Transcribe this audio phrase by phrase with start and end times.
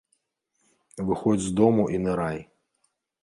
[1.09, 2.39] Выходзь з дому і нырай.